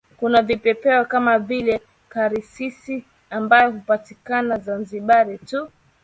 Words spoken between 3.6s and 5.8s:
hupatiakana Zanzibar tu